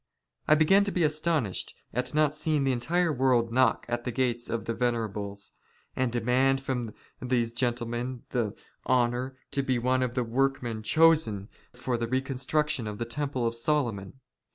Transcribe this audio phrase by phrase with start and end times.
[0.47, 4.49] I begin to be astonished at not seeing the entire" world knock at the gates
[4.49, 5.51] of all the Venerables,
[5.95, 8.55] and demand from" these gentlemen the
[8.87, 11.49] honour to be one of the workmen chosen''
[11.81, 14.13] for the reconstruction of the temple of Solomon.